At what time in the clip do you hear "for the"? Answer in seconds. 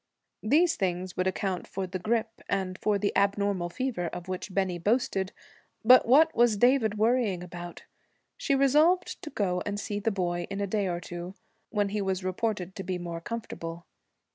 1.67-1.99, 2.79-3.15